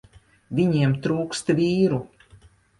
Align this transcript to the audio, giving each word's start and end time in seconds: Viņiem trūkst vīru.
Viņiem 0.59 0.95
trūkst 1.05 1.55
vīru. 1.61 2.03